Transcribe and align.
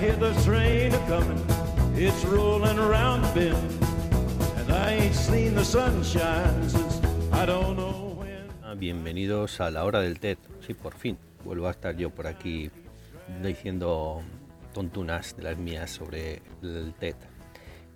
hear 0.00 0.16
the 0.16 0.32
train 0.44 0.94
a 0.94 0.98
coming, 1.06 1.44
it's 1.94 2.24
around 2.24 3.20
the 3.22 3.32
bend. 3.34 3.84
And 4.56 4.72
I 4.72 4.92
ain't 4.92 5.14
seen 5.14 5.54
the 5.54 5.64
sunshine 5.64 6.68
since 6.68 7.00
I 7.32 7.44
don't 7.44 7.76
know 7.76 8.16
when. 8.16 8.48
Ah, 8.64 8.74
Bienvenidos 8.74 9.60
a 9.60 9.70
la 9.70 9.84
hora 9.84 10.00
del 10.00 10.18
TED. 10.18 10.38
Sí, 10.66 10.72
por 10.72 10.94
fin. 10.94 11.18
Vuelvo 11.44 11.68
a 11.68 11.72
estar 11.72 11.96
yo 11.96 12.08
por 12.08 12.26
aquí 12.26 12.70
diciendo 13.42 14.22
tontunas 14.72 15.36
de 15.36 15.42
las 15.42 15.58
mías 15.58 15.90
sobre 15.90 16.40
el 16.62 16.94
TED. 16.98 17.16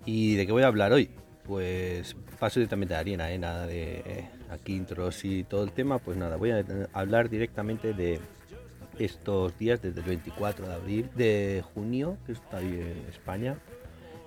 ¿Y 0.05 0.37
de 0.37 0.45
qué 0.45 0.53
voy 0.53 0.63
a 0.63 0.67
hablar 0.67 0.93
hoy? 0.93 1.09
Pues 1.45 2.17
paso 2.39 2.61
directamente 2.61 2.95
a 2.95 2.99
Ariana, 2.99 3.33
¿eh? 3.33 3.39
nada 3.39 3.67
de 3.67 4.03
eh, 4.05 4.29
aquí 4.51 4.77
intros 4.77 5.25
y 5.25 5.45
todo 5.45 5.65
el 5.65 5.73
tema, 5.73 5.99
pues 5.99 6.19
nada, 6.19 6.37
voy 6.37 6.51
a 6.51 6.65
hablar 6.93 7.31
directamente 7.31 7.95
de 7.95 8.21
estos 8.99 9.59
días 9.59 9.83
desde 9.83 10.01
el 10.01 10.07
24 10.07 10.67
de 10.67 10.75
abril, 10.75 11.11
de 11.15 11.65
junio, 11.75 12.17
que 12.27 12.33
estoy 12.33 12.65
en 12.65 13.07
España 13.09 13.59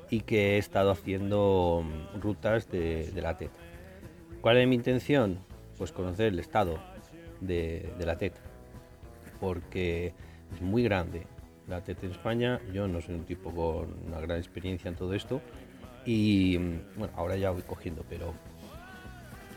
y 0.10 0.22
que 0.22 0.56
he 0.56 0.58
estado 0.58 0.92
haciendo 0.92 1.84
rutas 2.20 2.70
de, 2.70 3.12
la 3.16 3.38
TED. 3.38 3.50
¿Cuál 4.42 4.58
es 4.58 4.68
mi 4.68 4.76
intención? 4.76 5.40
Pues 5.78 5.92
conocer 5.92 6.28
el 6.28 6.40
estado 6.40 6.80
de, 7.42 7.92
de 7.98 8.06
la 8.06 8.18
TED, 8.18 8.34
porque 9.40 10.14
es 10.54 10.62
muy 10.62 10.84
grande 10.84 11.28
la 11.68 11.82
TED 11.82 11.98
en 12.04 12.12
España. 12.12 12.60
Yo 12.74 12.88
no 12.88 13.02
soy 13.02 13.16
un 13.16 13.26
tipo 13.26 13.52
con 13.52 13.96
una 14.08 14.20
gran 14.20 14.38
experiencia 14.38 14.90
en 14.90 14.96
todo 14.96 15.14
esto 15.14 15.42
y 16.06 16.58
bueno, 16.96 17.14
ahora 17.16 17.36
ya 17.36 17.52
voy 17.52 17.64
cogiendo, 17.64 18.06
pero 18.10 18.34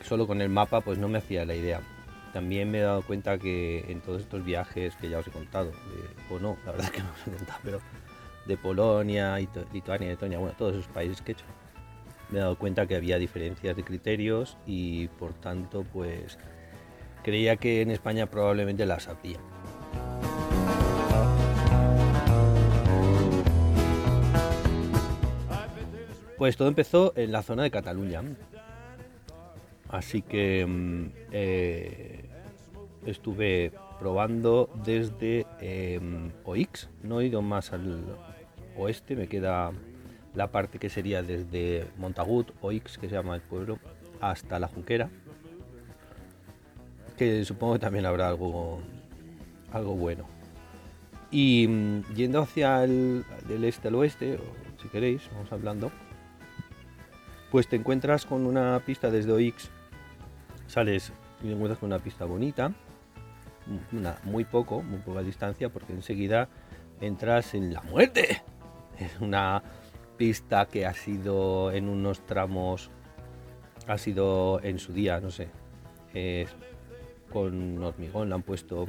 solo 0.03 0.27
con 0.27 0.41
el 0.41 0.49
mapa 0.49 0.81
pues 0.81 0.97
no 0.97 1.07
me 1.07 1.19
hacía 1.19 1.45
la 1.45 1.55
idea. 1.55 1.81
También 2.33 2.71
me 2.71 2.79
he 2.79 2.81
dado 2.81 3.01
cuenta 3.01 3.37
que 3.37 3.85
en 3.89 4.01
todos 4.01 4.21
estos 4.21 4.43
viajes 4.45 4.95
que 4.95 5.09
ya 5.09 5.19
os 5.19 5.27
he 5.27 5.31
contado, 5.31 5.71
o 6.29 6.39
no, 6.39 6.57
la 6.65 6.71
verdad 6.71 6.87
es 6.87 6.91
que 6.97 7.03
no 7.03 7.09
os 7.11 7.27
he 7.27 7.37
contado, 7.37 7.59
pero 7.63 7.79
de 8.45 8.57
Polonia, 8.57 9.37
Lituania, 9.73 10.09
Letonia, 10.09 10.39
bueno, 10.39 10.55
todos 10.57 10.73
esos 10.73 10.87
países 10.87 11.21
que 11.21 11.31
he 11.31 11.35
hecho, 11.35 11.45
me 12.29 12.39
he 12.39 12.41
dado 12.41 12.57
cuenta 12.57 12.87
que 12.87 12.95
había 12.95 13.17
diferencias 13.17 13.75
de 13.75 13.83
criterios 13.83 14.57
y 14.65 15.07
por 15.09 15.33
tanto 15.33 15.83
pues 15.83 16.39
creía 17.23 17.57
que 17.57 17.81
en 17.81 17.91
España 17.91 18.25
probablemente 18.27 18.85
las 18.85 19.07
habría. 19.07 19.39
Pues 26.37 26.57
todo 26.57 26.69
empezó 26.69 27.13
en 27.15 27.31
la 27.31 27.43
zona 27.43 27.61
de 27.63 27.69
Cataluña. 27.69 28.23
Así 29.91 30.21
que 30.21 30.65
mm, 30.65 31.05
eh, 31.31 32.25
estuve 33.05 33.73
probando 33.99 34.69
desde 34.85 35.45
em, 35.59 36.31
Oix. 36.45 36.89
No 37.03 37.19
he 37.19 37.27
ido 37.27 37.41
más 37.41 37.73
al 37.73 38.17
oeste, 38.77 39.15
me 39.15 39.27
queda 39.27 39.71
la 40.33 40.47
parte 40.47 40.79
que 40.79 40.89
sería 40.89 41.21
desde 41.21 41.85
Montagut, 41.97 42.51
Oix, 42.61 42.97
que 42.97 43.09
se 43.09 43.15
llama 43.15 43.35
el 43.35 43.41
pueblo, 43.41 43.79
hasta 44.21 44.59
la 44.59 44.67
Junquera. 44.67 45.09
Que 47.17 47.43
supongo 47.43 47.73
que 47.73 47.79
también 47.79 48.05
habrá 48.05 48.29
algo, 48.29 48.79
algo 49.73 49.95
bueno. 49.95 50.25
Y 51.31 51.67
mm, 51.67 52.13
yendo 52.15 52.41
hacia 52.41 52.83
el 52.85 53.25
del 53.47 53.65
este 53.65 53.89
al 53.89 53.95
oeste, 53.95 54.39
si 54.81 54.87
queréis, 54.87 55.29
vamos 55.33 55.51
hablando, 55.51 55.91
pues 57.51 57.67
te 57.67 57.75
encuentras 57.75 58.25
con 58.25 58.45
una 58.45 58.81
pista 58.85 59.11
desde 59.11 59.33
Oix, 59.33 59.69
sales 60.71 61.11
y 61.43 61.51
encuentras 61.51 61.79
con 61.79 61.87
una 61.87 61.99
pista 61.99 62.25
bonita, 62.25 62.73
una, 63.91 64.17
muy 64.23 64.45
poco, 64.45 64.81
muy 64.81 64.99
poca 64.99 65.21
distancia, 65.21 65.69
porque 65.69 65.93
enseguida 65.93 66.47
entras 66.99 67.53
en 67.53 67.73
la 67.73 67.81
muerte. 67.81 68.41
Es 68.99 69.19
una 69.19 69.63
pista 70.17 70.67
que 70.67 70.85
ha 70.85 70.93
sido 70.93 71.71
en 71.71 71.89
unos 71.89 72.25
tramos, 72.25 72.89
ha 73.87 73.97
sido 73.97 74.61
en 74.63 74.79
su 74.79 74.93
día, 74.93 75.19
no 75.19 75.31
sé, 75.31 75.49
es 76.13 76.49
con 77.31 77.81
hormigón, 77.81 78.29
la 78.29 78.35
han 78.35 78.43
puesto, 78.43 78.87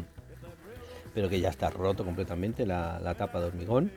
pero 1.14 1.28
que 1.28 1.40
ya 1.40 1.48
está 1.48 1.70
roto 1.70 2.04
completamente 2.04 2.66
la, 2.66 3.00
la 3.00 3.14
tapa 3.14 3.40
de 3.40 3.46
hormigón 3.46 3.90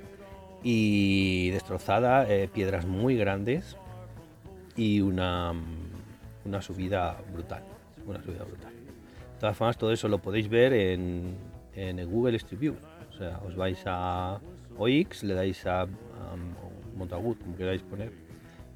y 0.63 1.49
destrozada, 1.51 2.27
eh, 2.31 2.47
piedras 2.47 2.85
muy 2.85 3.17
grandes 3.17 3.75
y 4.75 5.01
una, 5.01 5.53
una 6.45 6.61
subida 6.61 7.17
brutal, 7.31 7.63
una 8.05 8.21
subida 8.23 8.43
brutal. 8.43 8.71
De 8.73 9.39
todas 9.39 9.57
formas, 9.57 9.77
todo 9.77 9.91
eso 9.91 10.07
lo 10.07 10.19
podéis 10.19 10.47
ver 10.49 10.73
en, 10.73 11.35
en 11.73 11.99
el 11.99 12.07
Google 12.07 12.37
Street 12.37 12.59
View. 12.59 12.75
O 13.09 13.13
sea, 13.17 13.39
os 13.45 13.55
vais 13.55 13.81
a 13.85 14.39
OX, 14.77 15.23
le 15.23 15.33
dais 15.33 15.65
a, 15.65 15.81
a 15.83 15.87
Montagut, 16.95 17.39
como 17.41 17.55
queráis 17.55 17.81
poner, 17.81 18.11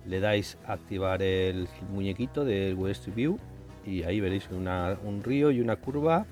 le 0.06 0.20
dais 0.20 0.58
a 0.66 0.74
activar 0.74 1.22
el 1.22 1.68
muñequito 1.92 2.44
del 2.46 2.76
Google 2.76 2.92
Street 2.94 3.16
View 3.16 3.40
y 3.86 4.04
ahí 4.04 4.20
veréis 4.20 4.50
una- 4.52 4.98
un 5.04 5.24
río 5.24 5.52
y 5.52 5.62
una 5.62 5.76
curva. 5.78 6.26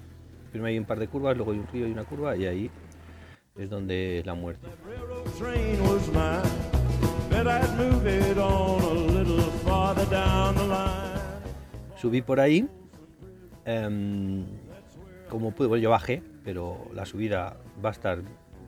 Primero 0.51 0.67
hay 0.69 0.79
un 0.79 0.85
par 0.85 0.99
de 0.99 1.07
curvas, 1.07 1.35
luego 1.35 1.51
hay 1.51 1.59
un 1.59 1.67
río 1.67 1.87
y 1.87 1.91
una 1.91 2.03
curva 2.03 2.35
y 2.35 2.45
ahí 2.45 2.71
es 3.57 3.69
donde 3.69 4.19
es 4.19 4.25
la 4.25 4.33
muerte. 4.35 4.67
Subí 11.97 12.21
por 12.21 12.39
ahí. 12.39 12.67
Em, 13.67 14.45
como 15.29 15.51
pude, 15.51 15.67
bueno, 15.67 15.83
yo 15.83 15.89
bajé, 15.91 16.23
pero 16.43 16.87
la 16.93 17.05
subida 17.05 17.57
va 17.83 17.89
a 17.89 17.91
estar 17.91 18.19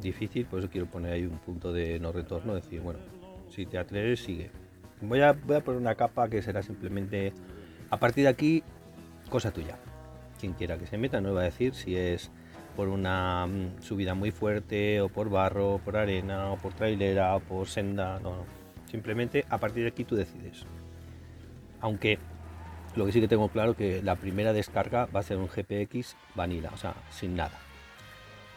difícil, 0.01 0.45
por 0.45 0.59
eso 0.59 0.69
quiero 0.69 0.87
poner 0.87 1.13
ahí 1.13 1.25
un 1.25 1.39
punto 1.39 1.73
de 1.73 1.99
no 1.99 2.11
retorno, 2.11 2.53
decir, 2.53 2.81
bueno, 2.81 2.99
si 3.49 3.65
te 3.65 3.77
atreves, 3.77 4.21
sigue. 4.21 4.51
Voy 5.01 5.21
a, 5.21 5.31
voy 5.31 5.55
a 5.55 5.61
poner 5.61 5.79
una 5.79 5.95
capa 5.95 6.29
que 6.29 6.41
será 6.41 6.61
simplemente, 6.61 7.33
a 7.89 7.97
partir 7.97 8.25
de 8.25 8.29
aquí, 8.29 8.63
cosa 9.29 9.51
tuya. 9.51 9.77
Quien 10.39 10.53
quiera 10.53 10.77
que 10.77 10.85
se 10.85 10.97
meta, 10.97 11.21
no 11.21 11.33
va 11.33 11.41
a 11.41 11.45
decir 11.45 11.73
si 11.73 11.95
es 11.95 12.31
por 12.75 12.89
una 12.89 13.47
mm, 13.47 13.81
subida 13.81 14.13
muy 14.13 14.31
fuerte, 14.31 15.01
o 15.01 15.09
por 15.09 15.29
barro, 15.29 15.75
o 15.75 15.77
por 15.79 15.97
arena, 15.97 16.51
o 16.51 16.57
por 16.57 16.73
trailera, 16.73 17.35
o 17.35 17.39
por 17.39 17.67
senda, 17.67 18.19
no, 18.19 18.31
no. 18.37 18.59
Simplemente 18.89 19.45
a 19.49 19.57
partir 19.57 19.83
de 19.83 19.89
aquí 19.89 20.03
tú 20.03 20.15
decides. 20.15 20.65
Aunque 21.81 22.19
lo 22.95 23.05
que 23.05 23.11
sí 23.11 23.21
que 23.21 23.27
tengo 23.27 23.49
claro 23.49 23.75
que 23.75 24.01
la 24.03 24.15
primera 24.15 24.53
descarga 24.53 25.07
va 25.07 25.19
a 25.19 25.23
ser 25.23 25.37
un 25.37 25.47
GPX 25.47 26.15
vanilla, 26.35 26.71
o 26.73 26.77
sea, 26.77 26.93
sin 27.11 27.35
nada. 27.35 27.57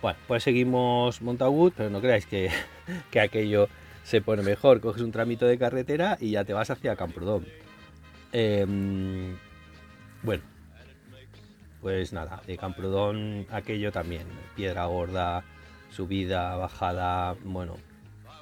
Bueno, 0.01 0.19
pues 0.27 0.43
seguimos 0.43 1.23
Montagut, 1.23 1.75
pero 1.77 1.91
no 1.91 2.01
creáis 2.01 2.27
que, 2.27 2.51
que 3.11 3.21
aquello 3.21 3.69
se 4.05 4.21
pone 4.21 4.43
mejor. 4.43 4.81
Coges 4.81 5.03
un 5.03 5.13
tramito 5.13 5.47
de 5.47 5.59
carretera 5.59 6.17
y 6.21 6.33
ya 6.33 6.45
te 6.45 6.53
vas 6.53 6.71
hacia 6.71 6.97
Camprodón. 6.97 7.47
Em, 8.33 9.37
bueno, 10.23 10.43
pues 11.81 12.13
nada, 12.13 12.43
de 12.47 12.57
Camprodón 12.57 13.47
aquello 13.51 13.93
también. 13.93 14.27
Piedra 14.57 14.87
gorda, 14.87 15.45
subida, 15.91 16.57
bajada, 16.57 17.37
bueno. 17.45 17.77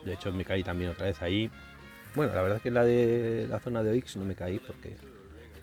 De 0.04 0.14
hecho 0.14 0.32
me 0.32 0.46
caí 0.46 0.62
también 0.62 0.90
otra 0.92 1.06
vez 1.06 1.20
ahí. 1.20 1.50
Bueno, 2.14 2.34
la 2.34 2.42
verdad 2.42 2.56
es 2.56 2.62
que 2.62 2.70
la 2.70 2.84
de 2.84 3.46
la 3.48 3.60
zona 3.60 3.82
de 3.82 3.90
Oix 3.90 4.16
no 4.16 4.24
me 4.24 4.34
caí 4.34 4.58
porque 4.58 4.96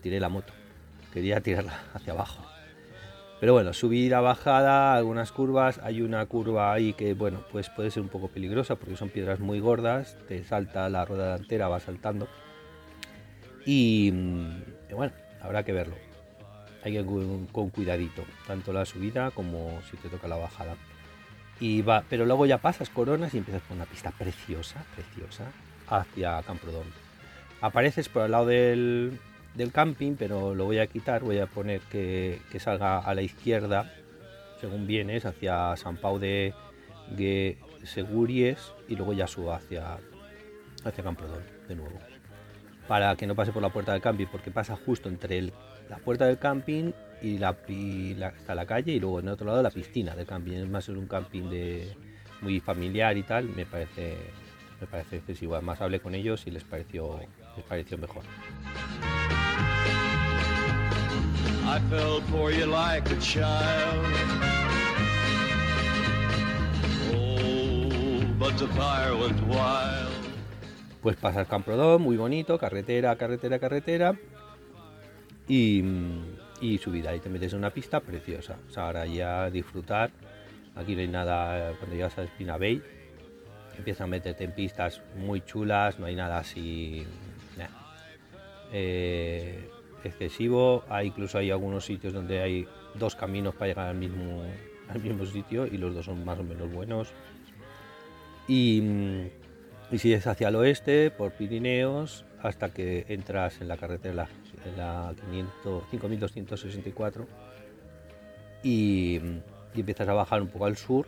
tiré 0.08 0.20
la 0.20 0.30
moto. 0.30 0.54
Quería 1.12 1.40
tirarla 1.42 1.82
hacia 1.92 2.14
abajo. 2.14 2.42
Pero 3.40 3.52
bueno, 3.52 3.74
subida, 3.74 4.20
bajada, 4.20 4.94
algunas 4.94 5.32
curvas. 5.32 5.78
Hay 5.84 6.00
una 6.00 6.24
curva 6.24 6.72
ahí 6.72 6.94
que, 6.94 7.12
bueno, 7.12 7.44
pues 7.52 7.68
puede 7.68 7.90
ser 7.90 8.02
un 8.02 8.08
poco 8.08 8.28
peligrosa 8.28 8.76
porque 8.76 8.96
son 8.96 9.10
piedras 9.10 9.38
muy 9.38 9.60
gordas. 9.60 10.16
Te 10.26 10.42
salta 10.44 10.88
la 10.88 11.04
rueda 11.04 11.32
delantera, 11.32 11.68
va 11.68 11.78
saltando. 11.78 12.26
Y, 13.66 14.10
mm, 14.12 14.94
bueno, 14.96 15.12
habrá 15.42 15.62
que 15.62 15.72
verlo. 15.72 15.94
Hay 16.82 16.92
que 16.92 17.00
ir 17.00 17.06
con, 17.06 17.46
con 17.48 17.68
cuidadito, 17.68 18.24
tanto 18.46 18.72
la 18.72 18.86
subida 18.86 19.30
como 19.30 19.80
si 19.90 19.98
te 19.98 20.08
toca 20.08 20.26
la 20.26 20.36
bajada. 20.36 20.76
Y 21.60 21.82
va, 21.82 22.04
pero 22.08 22.24
luego 22.24 22.46
ya 22.46 22.58
pasas 22.58 22.88
coronas 22.88 23.34
y 23.34 23.38
empiezas 23.38 23.62
por 23.62 23.76
una 23.76 23.84
pista 23.84 24.10
preciosa, 24.12 24.84
preciosa, 24.94 25.44
hacia 25.88 26.42
Camprodón. 26.44 26.86
Apareces 27.60 28.08
por 28.08 28.24
el 28.24 28.30
lado 28.30 28.46
del, 28.46 29.18
del 29.58 29.72
camping, 29.72 30.14
pero 30.16 30.54
lo 30.54 30.64
voy 30.64 30.78
a 30.78 30.86
quitar, 30.86 31.22
voy 31.22 31.38
a 31.38 31.46
poner 31.46 31.80
que, 31.82 32.40
que 32.50 32.58
salga 32.60 32.98
a 33.00 33.14
la 33.14 33.20
izquierda, 33.22 33.92
según 34.60 34.86
vienes, 34.86 35.26
hacia 35.26 35.76
San 35.76 35.96
Pau 35.98 36.18
de, 36.18 36.54
Seguries 37.84 38.72
y 38.88 38.96
luego 38.96 39.12
ya 39.12 39.26
suba 39.26 39.56
hacia, 39.56 39.98
hacia 40.84 41.04
Camprodón 41.04 41.42
de 41.68 41.76
nuevo. 41.76 41.98
Para 42.86 43.14
que 43.16 43.26
no 43.26 43.34
pase 43.34 43.52
por 43.52 43.62
la 43.62 43.68
puerta 43.68 43.92
del 43.92 44.00
camping, 44.00 44.26
porque 44.32 44.50
pasa 44.50 44.76
justo 44.76 45.08
entre 45.08 45.38
el- 45.38 45.52
la 45.90 45.98
puerta 45.98 46.26
del 46.26 46.38
camping 46.38 46.92
y 47.22 47.38
la, 47.38 47.56
y 47.68 48.14
la- 48.14 48.28
está 48.28 48.54
la 48.54 48.64
calle 48.66 48.92
y 48.92 49.00
luego 49.00 49.20
en 49.20 49.26
el 49.26 49.32
otro 49.34 49.46
lado 49.46 49.62
la 49.62 49.70
piscina 49.70 50.14
del 50.16 50.26
camping. 50.26 50.52
Es 50.52 50.68
más, 50.68 50.88
es 50.88 50.96
un 50.96 51.06
camping 51.06 51.50
de, 51.50 51.94
muy 52.40 52.60
familiar 52.60 53.16
y 53.16 53.22
tal, 53.22 53.44
me 53.48 53.66
parece, 53.66 54.16
me 54.80 54.86
parece 54.86 55.16
excesivo. 55.16 55.54
Además 55.54 55.80
hablé 55.80 56.00
con 56.00 56.14
ellos 56.14 56.46
y 56.46 56.50
les 56.50 56.64
pareció, 56.64 57.20
les 57.56 57.64
pareció 57.66 57.98
mejor. 57.98 58.22
I 61.70 61.78
fell 61.90 62.22
for 62.30 62.50
you 62.50 62.64
like 62.64 63.10
a 63.10 63.18
child. 63.18 64.06
Oh, 67.12 68.22
Pues 71.02 71.16
pasas 71.16 71.46
Camprodón, 71.46 72.00
muy 72.00 72.16
bonito, 72.16 72.58
carretera, 72.58 73.14
carretera, 73.16 73.58
carretera. 73.58 74.16
Y, 75.46 75.82
subida, 76.82 77.14
y 77.14 77.20
te 77.20 77.28
metes 77.28 77.52
en 77.52 77.58
una 77.58 77.70
pista 77.70 78.00
preciosa. 78.00 78.56
O 78.66 78.72
sea, 78.72 78.86
ahora 78.86 79.04
ya 79.04 79.50
disfrutar. 79.50 80.10
Aquí 80.74 80.94
no 80.94 81.02
hay 81.02 81.08
nada, 81.08 81.74
cuando 81.78 81.96
llegas 81.96 82.16
a 82.16 82.22
Espina 82.22 82.56
Bay, 82.56 82.82
empiezas 83.76 84.00
a 84.02 84.06
meterte 84.06 84.44
en 84.44 84.52
pistas 84.52 85.02
muy 85.16 85.42
chulas, 85.42 85.98
no 85.98 86.06
hay 86.06 86.16
nada 86.16 86.38
así 86.38 87.06
eh, 88.72 89.68
excesivo. 90.04 90.84
Hay, 90.88 91.08
incluso 91.08 91.38
hay 91.38 91.50
algunos 91.50 91.84
sitios 91.84 92.12
donde 92.12 92.40
hay 92.40 92.66
dos 92.94 93.14
caminos 93.14 93.54
para 93.54 93.68
llegar 93.68 93.86
al 93.88 93.96
mismo, 93.96 94.42
al 94.88 95.00
mismo 95.00 95.26
sitio 95.26 95.66
y 95.66 95.76
los 95.78 95.94
dos 95.94 96.06
son 96.06 96.24
más 96.24 96.38
o 96.38 96.42
menos 96.42 96.72
buenos. 96.72 97.08
Y, 98.46 98.82
y 99.90 99.98
si 99.98 100.12
es 100.12 100.26
hacia 100.26 100.48
el 100.48 100.56
oeste, 100.56 101.10
por 101.10 101.32
Pirineos, 101.32 102.24
hasta 102.42 102.70
que 102.70 103.04
entras 103.08 103.60
en 103.60 103.68
la 103.68 103.76
carretera 103.76 104.28
la 104.76 105.14
5264 105.90 107.26
y, 108.62 109.20
y, 109.74 109.80
empiezas 109.80 110.08
a 110.08 110.14
bajar 110.14 110.42
un 110.42 110.48
poco 110.48 110.66
al 110.66 110.76
sur 110.76 111.06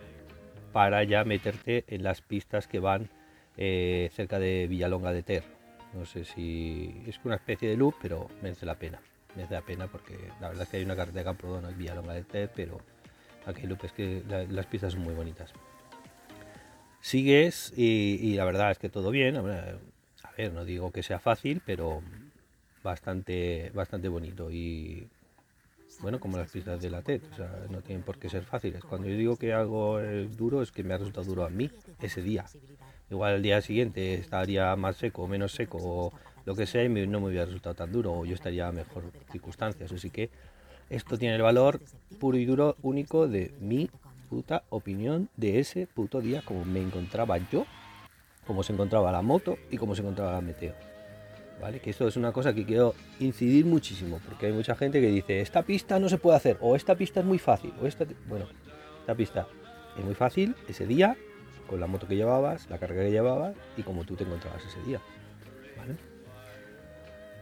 para 0.73 1.03
ya 1.05 1.25
meterte 1.25 1.85
en 1.89 2.03
las 2.03 2.21
pistas 2.21 2.67
que 2.67 2.79
van 2.79 3.09
eh, 3.57 4.11
cerca 4.13 4.39
de 4.39 4.67
Villalonga 4.69 5.13
de 5.13 5.23
Ter. 5.23 5.60
No 5.95 6.07
sé 6.07 6.25
si 6.25 7.03
es 7.07 7.19
una 7.25 7.37
especie 7.37 7.69
de 7.69 7.77
loop, 7.77 7.95
pero 8.01 8.29
merece 8.43 8.67
la 8.67 8.77
pena. 8.77 9.01
Merece 9.35 9.55
la 9.55 9.63
pena 9.63 9.87
porque 9.87 10.17
la 10.41 10.49
verdad 10.49 10.65
es 10.65 10.69
que 10.69 10.77
hay 10.79 10.85
una 10.85 10.97
carretera 10.97 11.21
de 11.21 11.25
Camprodón 11.25 11.67
en 11.67 11.77
Villalonga 11.77 12.15
de 12.15 12.25
Ter, 12.25 12.51
pero 12.55 12.81
aquí 13.47 13.67
loop 13.67 13.85
es 13.85 13.93
que 13.93 14.23
las 14.49 14.67
pistas 14.67 14.93
son 14.93 15.03
muy 15.03 15.15
bonitas. 15.15 15.53
Sigues 17.01 17.73
y, 17.77 18.35
la 18.35 18.45
verdad 18.45 18.71
es 18.71 18.79
que 18.79 18.89
todo 18.89 19.11
bien. 19.11 19.37
A 19.37 19.43
ver, 20.37 20.53
no 20.53 20.65
digo 20.65 20.93
que 20.93 21.03
sea 21.03 21.19
fácil, 21.19 21.63
pero 21.65 22.03
bastante, 22.83 23.71
bastante 23.75 24.09
bonito 24.09 24.51
y 24.51 25.09
bueno, 26.01 26.21
como 26.21 26.39
las 26.39 26.51
pistas 26.51 26.81
de 26.81 26.89
la 26.89 27.03
TED, 27.03 27.21
o 27.33 27.37
sea, 27.37 27.67
no 27.69 27.83
tienen 27.83 28.03
por 28.03 28.19
qué 28.19 28.29
ser 28.29 28.45
fáciles. 28.45 28.83
Cuando 28.85 29.09
yo 29.09 29.17
digo 29.17 29.37
que 29.37 29.53
algo 29.53 30.01
es 30.01 30.37
duro, 30.37 30.63
es 30.63 30.73
que 30.73 30.83
me 30.83 30.95
ha 30.95 30.99
resultado 30.99 31.27
duro 31.27 31.45
a 31.45 31.51
mí 31.51 31.71
ese 32.01 32.23
día. 32.23 32.47
Igual 33.11 33.35
el 33.35 33.43
día 33.43 33.61
siguiente 33.61 34.15
estaría 34.15 34.75
más 34.77 34.97
seco 34.97 35.27
menos 35.27 35.53
seco 35.53 35.79
o 35.81 36.13
lo 36.45 36.55
que 36.55 36.67
sea 36.67 36.85
y 36.85 36.89
no 36.89 37.21
me 37.21 37.29
hubiera 37.29 37.45
resultado 37.45 37.75
tan 37.75 37.93
duro 37.93 38.13
o 38.13 38.25
yo 38.25 38.35
estaría 38.35 38.69
en 38.69 38.77
mejor 38.77 39.05
circunstancias. 39.31 39.93
Así 39.93 40.11
que 40.11 40.31
esto 40.89 41.19
tiene 41.19 41.37
el 41.37 41.43
valor 41.43 41.81
puro 42.19 42.39
y 42.39 42.45
duro 42.45 42.77
único 42.83 43.29
de 43.29 43.53
mi 43.61 43.91
puta 44.29 44.63
opinión 44.71 45.29
de 45.37 45.59
ese 45.59 45.87
puto 45.87 46.21
día, 46.21 46.43
como 46.45 46.65
me 46.65 46.81
encontraba 46.81 47.37
yo, 47.39 47.67
como 48.47 48.63
se 48.63 48.73
encontraba 48.73 49.11
la 49.11 49.23
moto 49.23 49.59
y 49.71 49.77
como 49.77 49.95
se 49.95 50.03
encontraba 50.03 50.33
la 50.33 50.41
meteo. 50.41 50.75
¿Vale? 51.61 51.81
Que 51.81 51.91
esto 51.91 52.09
es 52.09 52.17
una 52.17 52.33
cosa 52.33 52.55
que 52.55 52.65
quiero 52.65 52.95
incidir 53.19 53.67
muchísimo, 53.67 54.19
porque 54.27 54.47
hay 54.47 54.53
mucha 54.53 54.75
gente 54.75 55.01
que 55.01 55.09
dice, 55.09 55.41
esta 55.41 55.63
pista 55.63 55.99
no 55.99 56.09
se 56.09 56.17
puede 56.17 56.37
hacer, 56.37 56.57
o 56.61 56.75
esta 56.75 56.95
pista 56.95 57.21
es 57.21 57.27
muy 57.27 57.39
fácil, 57.39 57.75
o 57.83 57.87
esta... 57.87 58.07
Bueno, 58.27 58.47
esta 59.01 59.15
pista 59.15 59.47
es 59.99 60.05
muy 60.05 60.15
fácil 60.15 60.55
ese 60.69 60.87
día, 60.87 61.19
con 61.71 61.79
la 61.79 61.87
moto 61.87 62.09
que 62.09 62.17
llevabas, 62.17 62.69
la 62.69 62.79
carga 62.79 63.05
que 63.05 63.13
llevabas 63.13 63.55
y 63.77 63.83
como 63.85 64.05
tú 64.05 64.17
te 64.17 64.25
encontrabas 64.25 64.61
ese 64.65 64.83
día. 64.83 65.01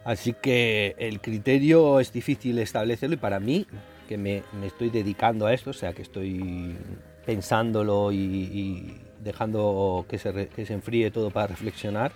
Así 0.05 0.33
que 0.33 0.95
el 0.99 1.19
criterio 1.19 1.99
es 1.99 2.13
difícil 2.13 2.59
establecerlo 2.59 3.15
y 3.15 3.17
para 3.17 3.39
mí, 3.39 3.65
que 4.07 4.19
me, 4.19 4.43
estoy 4.63 4.91
dedicando 4.91 5.47
a 5.47 5.53
esto, 5.53 5.71
o 5.71 5.73
sea, 5.73 5.93
que 5.93 6.03
estoy 6.03 6.77
pensándolo 7.25 8.11
y, 8.11 9.01
dejando 9.23 10.05
que 10.07 10.19
se, 10.19 10.47
que 10.47 10.65
se 10.65 10.73
enfríe 10.73 11.09
todo 11.09 11.31
para 11.31 11.47
reflexionar, 11.47 12.11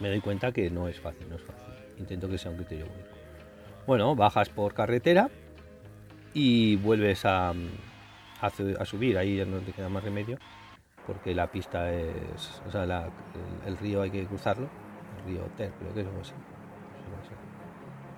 me 0.00 0.08
doy 0.08 0.20
cuenta 0.20 0.52
que 0.52 0.70
no 0.70 0.88
es 0.88 1.00
fácil, 1.00 1.26
no 1.30 1.36
es 1.36 1.42
fácil. 1.42 1.64
Intento 1.98 2.28
que 2.28 2.36
sea 2.36 2.50
un 2.50 2.58
criterio 2.58 2.84
único. 2.84 3.16
Bueno, 3.86 4.14
bajas 4.14 4.50
por 4.50 4.74
carretera 4.74 5.30
y 6.34 6.76
vuelves 6.76 7.24
a, 7.24 7.54
a, 8.40 8.84
subir, 8.84 9.16
ahí 9.16 9.36
ya 9.36 9.46
no 9.46 9.58
te 9.58 9.72
queda 9.72 9.88
más 9.88 10.04
remedio, 10.04 10.38
porque 11.06 11.34
la 11.34 11.46
pista 11.50 11.92
es, 11.92 12.62
o 12.66 12.70
sea, 12.70 12.84
el, 13.66 13.76
río 13.78 14.02
hay 14.02 14.10
que 14.10 14.24
cruzarlo, 14.26 14.68
el 15.18 15.32
río 15.32 15.42
Ter, 15.56 15.70
creo 15.72 15.94
que 15.94 16.00
es 16.00 16.06
algo 16.06 16.20
así. 16.20 16.32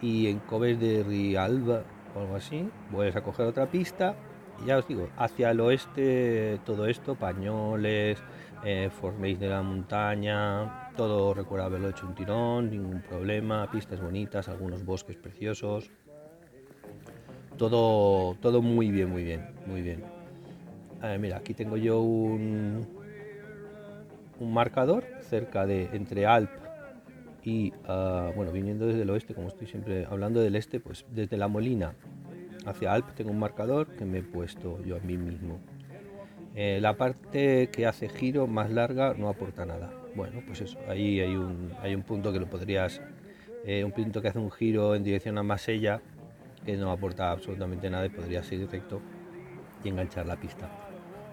Y 0.02 0.28
en 0.28 0.40
Cobes 0.40 0.78
de 0.78 1.02
Rialba 1.02 1.82
o 2.14 2.20
algo 2.20 2.36
así, 2.36 2.68
vuelves 2.90 3.16
a 3.16 3.22
coger 3.22 3.46
otra 3.46 3.66
pista 3.66 4.14
y 4.62 4.66
ya 4.66 4.78
os 4.78 4.88
digo, 4.88 5.08
hacia 5.16 5.50
el 5.50 5.60
oeste 5.60 6.60
todo 6.64 6.86
esto, 6.86 7.14
pañoles, 7.14 8.22
eh, 8.64 8.90
de 9.38 9.48
la 9.48 9.62
montaña, 9.62 10.90
todo 10.96 11.34
recuerda 11.34 11.66
haberlo 11.66 11.90
hecho 11.90 12.06
un 12.06 12.14
tirón, 12.14 12.70
ningún 12.70 13.02
problema, 13.02 13.70
pistas 13.70 14.00
bonitas, 14.00 14.48
algunos 14.48 14.84
bosques 14.84 15.16
preciosos. 15.16 15.90
Todo, 17.58 18.34
todo 18.40 18.62
muy 18.62 18.90
bien, 18.90 19.10
muy 19.10 19.24
bien, 19.24 19.46
muy 19.66 19.82
bien. 19.82 20.15
Mira, 21.18 21.38
aquí 21.38 21.54
tengo 21.54 21.76
yo 21.76 22.00
un, 22.00 22.86
un 24.40 24.52
marcador 24.52 25.04
cerca 25.22 25.66
de 25.66 25.88
entre 25.92 26.26
Alp 26.26 26.50
y, 27.44 27.72
ah, 27.86 28.32
bueno, 28.34 28.52
viniendo 28.52 28.86
desde 28.86 29.02
el 29.02 29.10
oeste, 29.10 29.34
como 29.34 29.48
estoy 29.48 29.66
siempre 29.66 30.04
hablando 30.06 30.40
del 30.40 30.56
este, 30.56 30.80
pues 30.80 31.04
desde 31.12 31.36
La 31.36 31.48
Molina 31.48 31.94
hacia 32.66 32.92
Alp 32.92 33.14
tengo 33.14 33.30
un 33.30 33.38
marcador 33.38 33.86
que 33.86 34.04
me 34.04 34.18
he 34.18 34.22
puesto 34.22 34.82
yo 34.84 34.96
a 34.96 35.00
mí 35.00 35.16
mismo. 35.16 35.60
Eh, 36.56 36.78
la 36.80 36.96
parte 36.96 37.68
que 37.68 37.86
hace 37.86 38.08
giro 38.08 38.46
más 38.46 38.70
larga 38.70 39.14
no 39.14 39.28
aporta 39.28 39.64
nada. 39.64 39.92
Bueno, 40.14 40.42
pues 40.46 40.62
eso, 40.62 40.78
ahí 40.88 41.20
hay 41.20 41.36
un, 41.36 41.70
hay 41.82 41.94
un 41.94 42.02
punto 42.02 42.32
que 42.32 42.40
lo 42.40 42.46
podrías, 42.46 43.00
eh, 43.64 43.84
un 43.84 43.92
punto 43.92 44.22
que 44.22 44.28
hace 44.28 44.38
un 44.38 44.50
giro 44.50 44.94
en 44.94 45.04
dirección 45.04 45.38
a 45.38 45.42
Masella, 45.42 46.00
que 46.64 46.76
no 46.76 46.90
aporta 46.90 47.30
absolutamente 47.30 47.88
nada 47.90 48.06
y 48.06 48.08
podrías 48.08 48.46
seguir 48.46 48.68
recto 48.70 49.00
y 49.84 49.90
enganchar 49.90 50.26
la 50.26 50.36
pista. 50.36 50.85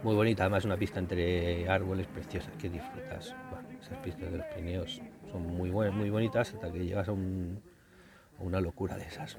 Muy 0.03 0.15
bonita, 0.15 0.43
además 0.43 0.65
una 0.65 0.75
pista 0.75 0.99
entre 0.99 1.69
árboles 1.69 2.07
preciosa 2.07 2.51
que 2.59 2.69
disfrutas. 2.69 3.33
esas 3.81 3.97
pistas 3.99 4.29
de 4.31 4.37
los 4.39 4.45
Pirineos 4.47 5.01
son 5.31 5.47
muy 5.47 5.69
buenas, 5.69 5.95
muy 5.95 6.09
bonitas 6.09 6.53
hasta 6.53 6.69
que 6.69 6.85
llegas 6.85 7.07
a, 7.07 7.13
una 7.13 8.59
locura 8.59 8.97
de 8.97 9.05
esas. 9.05 9.37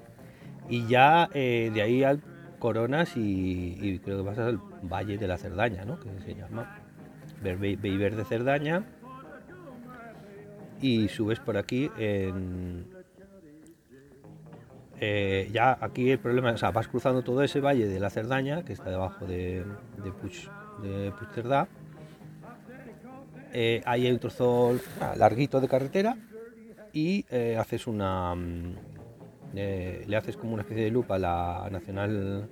Y 0.71 0.87
ya 0.87 1.29
eh, 1.35 1.71
de 1.75 1.83
ahí 1.83 2.03
al 2.03 2.23
Coronas 2.59 3.13
y, 3.15 4.01
creo 4.03 4.19
que 4.19 4.25
pasas 4.25 4.47
al 4.47 4.57
Valle 4.57 5.19
de 5.19 5.29
la 5.29 5.37
Cerdaña, 5.37 5.85
¿no? 5.85 6.01
que 6.01 6.09
se 6.25 6.35
llama 6.35 6.79
Beiber 7.43 8.17
de 8.17 8.25
Cerdaña 8.25 8.85
y 10.81 11.09
subes 11.09 11.41
por 11.41 11.59
aquí 11.59 11.91
en, 11.99 12.87
eh, 15.01 15.49
ya 15.53 15.77
aquí 15.81 16.11
el 16.11 16.19
problema, 16.19 16.53
o 16.53 16.57
sea, 16.57 16.71
vas 16.71 16.89
cruzando 16.89 17.23
todo 17.23 17.43
ese 17.43 17.61
valle 17.61 17.87
de 17.87 18.01
la 18.01 18.11
Cerdaña, 18.11 18.65
que 18.65 18.73
está 18.73 18.91
debajo 18.91 19.27
de, 19.27 19.65
de, 20.03 20.13
Puig, 20.13 20.49
de 20.83 21.13
eh, 23.53 23.83
ahí 23.87 24.07
hay 24.07 24.13
un 24.13 24.19
trozo 24.19 24.77
larguito 25.17 25.61
de 25.61 25.69
carretera 25.69 26.17
y 26.93 27.25
eh, 27.31 27.57
haces 27.59 27.87
una. 27.87 28.35
Mm, 28.35 28.75
le 29.55 30.17
haces 30.17 30.37
como 30.37 30.55
una 30.55 30.63
especie 30.63 30.85
de 30.85 30.91
lupa 30.91 31.15
a 31.15 31.19
la 31.19 31.69
Nacional 31.71 32.49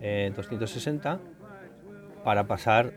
260 0.00 1.18
para 2.22 2.46
pasar. 2.46 2.92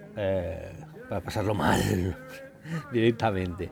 para 1.10 1.22
pasarlo 1.22 1.56
mal 1.56 2.16
directamente. 2.92 3.72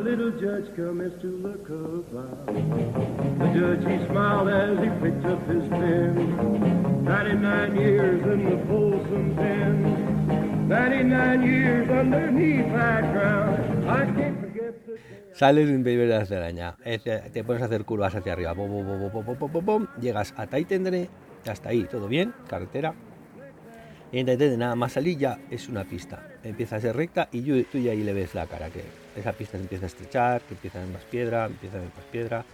Little 0.00 0.30
judge 0.40 0.74
commenced 0.74 1.20
to 1.20 1.28
look 1.28 1.68
about. 1.68 2.46
The 2.46 3.48
judge 3.58 3.84
he 3.86 4.06
smiled 4.06 4.48
as 4.48 4.78
he 4.78 4.88
picked 5.02 5.24
up 5.26 5.46
his 5.46 5.68
pen. 5.68 7.04
99 7.04 7.76
years 7.76 8.22
in 8.22 8.44
the 8.50 8.58
Folsom 8.66 9.34
pen. 9.36 10.68
99 10.68 11.42
years 11.42 11.88
underneath 11.90 12.72
that 12.72 13.12
ground. 13.12 13.70
De 15.40 16.06
la 16.06 16.26
ceraña, 16.26 16.76
te 17.32 17.44
pones 17.44 17.62
a 17.62 17.64
hacer 17.64 17.84
curvas 17.84 18.14
hacia 18.14 18.34
arriba, 18.34 18.54
llegas 20.00 20.34
a 20.36 20.46
Taitendre, 20.46 21.08
hasta 21.48 21.70
ahí, 21.70 21.84
todo 21.84 22.08
bien, 22.08 22.34
carretera, 22.46 22.94
y 24.12 24.18
entonces 24.18 24.58
nada 24.58 24.74
más 24.74 24.92
salir 24.92 25.16
ya 25.18 25.38
es 25.50 25.68
una 25.68 25.84
pista. 25.84 26.28
Empieza 26.44 26.76
a 26.76 26.92
recta 26.92 27.28
y 27.32 27.62
tú 27.64 27.78
ya 27.78 27.92
ahí 27.92 28.02
le 28.02 28.12
ves 28.12 28.34
la 28.34 28.46
cara, 28.46 28.68
que 28.68 28.82
esa 29.16 29.32
pista 29.32 29.56
se 29.56 29.62
empieza 29.62 29.84
a 29.84 29.88
estrechar, 29.88 30.42
que 30.42 30.54
empieza 30.54 30.78
a 30.78 30.82
haber 30.82 30.94
más 30.94 31.04
piedra, 31.04 31.46
empieza 31.46 31.76
a 31.76 31.80
haber 31.80 31.94
más 31.94 32.04
piedra. 32.06 32.44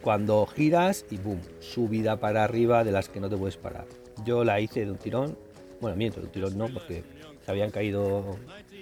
Cuando 0.00 0.46
giras 0.46 1.04
y 1.10 1.18
boom, 1.18 1.40
subida 1.60 2.18
para 2.18 2.44
arriba 2.44 2.84
de 2.84 2.92
las 2.92 3.08
que 3.08 3.20
no 3.20 3.28
te 3.30 3.36
puedes 3.36 3.56
parar. 3.56 3.86
Yo 4.24 4.44
la 4.44 4.60
hice 4.60 4.84
de 4.84 4.90
un 4.90 4.98
tirón, 4.98 5.38
bueno, 5.80 5.96
miento, 5.96 6.20
de 6.20 6.26
un 6.26 6.32
tirón 6.32 6.58
no, 6.58 6.68
porque 6.68 7.04
se 7.44 7.50
habían 7.50 7.70
caído 7.70 8.36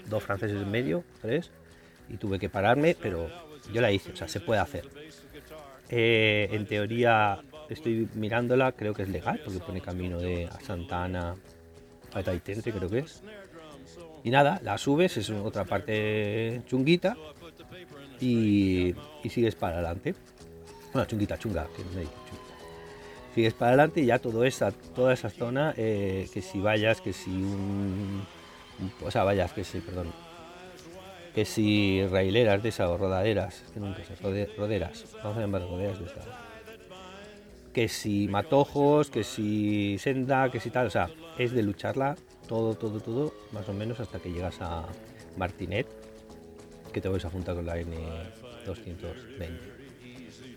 dos 0.07 0.23
franceses 0.23 0.63
en 0.63 0.71
medio, 0.71 1.05
tres, 1.21 1.51
y 2.09 2.17
tuve 2.17 2.39
que 2.39 2.49
pararme, 2.49 2.97
pero 3.01 3.29
yo 3.73 3.81
la 3.81 3.93
hice, 3.93 4.13
o 4.13 4.17
sea, 4.17 4.29
se 4.29 4.41
puede 4.41 4.61
hacer. 4.61 4.89
Eh, 5.89 6.49
en 6.53 6.67
teoría 6.67 7.43
estoy 7.69 8.09
mirándola, 8.15 8.73
creo 8.73 8.95
que 8.95 9.03
es 9.03 9.09
legal, 9.09 9.41
porque 9.45 9.61
pone 9.61 9.81
camino 9.81 10.19
de 10.19 10.49
Santa 10.63 11.05
Ana 11.05 11.37
a 12.13 12.23
Taitente, 12.23 12.73
creo 12.73 12.89
que 12.89 12.99
es. 13.01 13.23
Y 14.23 14.31
nada, 14.31 14.61
la 14.63 14.77
subes, 14.79 15.17
es 15.17 15.31
otra 15.31 15.65
parte 15.65 16.63
chunguita 16.67 17.17
y, 18.21 18.95
sigues 19.29 19.55
para 19.55 19.75
adelante. 19.77 20.15
Bueno, 20.93 21.07
chunguita, 21.09 21.39
chunga, 21.39 21.67
que 21.75 21.83
no 21.85 21.91
me 21.91 22.03
chunguita. 22.03 22.51
Sigues 23.35 23.55
para 23.55 23.69
adelante 23.71 24.01
y 24.01 24.07
ya 24.07 24.19
todo 24.19 24.45
esa, 24.45 24.73
toda 24.73 25.15
esa 25.15 25.31
zona, 25.31 25.73
eh, 25.77 26.29
que 26.35 26.43
si 26.43 26.61
vayas, 26.61 27.01
que 27.01 27.13
si 27.13 27.31
un, 27.31 28.27
O 29.03 29.11
sea, 29.11 29.25
vayas, 29.25 29.53
que 29.53 29.65
si, 29.65 29.81
perdón. 29.81 30.13
Que 31.35 31.45
si 31.45 32.05
raileras 32.11 32.63
de 32.63 32.71
esas 32.71 32.89
o 32.89 32.99
rodaderas, 32.99 33.63
que 33.73 33.79
nunca 33.81 34.05
sé, 34.05 34.17
rode- 34.17 34.55
roderas, 34.57 35.05
vamos 35.23 35.39
a 35.39 35.41
llamar 35.43 35.63
roderas 35.63 35.99
de 36.01 36.07
estas. 36.07 36.27
Que 37.73 37.89
si 37.89 38.27
matojos, 38.27 39.11
que 39.11 39.23
si 39.23 39.97
senda, 39.99 40.51
que 40.51 40.59
si 40.59 40.71
tal, 40.71 40.89
o 40.89 40.91
sea, 40.91 41.09
es 41.39 41.53
de 41.53 41.63
lucharla 41.63 42.17
todo, 42.51 42.75
todo, 42.75 42.99
todo, 42.99 43.33
más 43.53 43.69
o 43.69 43.73
menos 43.73 44.01
hasta 44.01 44.19
que 44.19 44.33
llegas 44.33 44.61
a 44.61 44.83
Martinet, 45.37 45.87
que 46.93 47.01
te 47.01 47.09
vais 47.09 47.25
a 47.25 47.31
juntar 47.31 47.55
con 47.55 47.65
la 47.65 47.77
N220. 47.77 49.61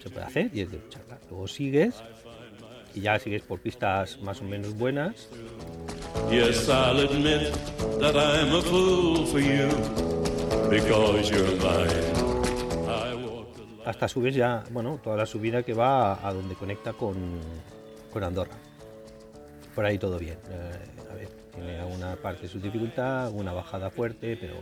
Se 0.01 0.09
puede 0.09 0.25
hacer 0.25 0.49
y 0.51 0.61
es 0.61 0.71
de 0.71 0.79
lucharla. 0.79 1.19
Luego 1.29 1.47
sigues 1.47 2.01
y 2.95 3.01
ya 3.01 3.19
sigues 3.19 3.43
por 3.43 3.59
pistas 3.59 4.19
más 4.23 4.41
o 4.41 4.43
menos 4.43 4.75
buenas 4.75 5.29
Yes, 6.31 6.67
I'll 6.67 6.99
admit 6.99 7.53
that 7.99 8.15
I'm 8.15 8.55
a 8.55 8.61
fool 8.63 9.27
for 9.27 9.39
you 9.39 9.69
because 10.71 11.29
you're 11.29 11.45
mine. 11.57 12.89
I 12.89 13.13
walk 13.13 13.53
the 13.53 13.61
line. 13.61 13.83
hasta 13.85 14.07
subes 14.07 14.33
ya, 14.33 14.63
bueno, 14.71 14.99
toda 15.03 15.15
la 15.15 15.27
subida 15.27 15.61
que 15.61 15.75
va 15.75 16.13
a, 16.13 16.27
a 16.27 16.33
donde 16.33 16.55
conecta 16.55 16.93
con, 16.93 17.15
con 18.11 18.23
Andorra. 18.23 18.72
Por 19.75 19.85
ahí 19.85 19.97
todo 19.97 20.19
bien. 20.19 20.37
Eh, 20.49 21.09
a 21.11 21.15
ver, 21.15 21.27
tiene 21.53 21.79
alguna 21.79 22.15
parte 22.15 22.43
de 22.43 22.47
su 22.47 22.59
dificultad, 22.59 23.31
una 23.31 23.53
bajada 23.53 23.89
fuerte, 23.89 24.37
pero 24.39 24.55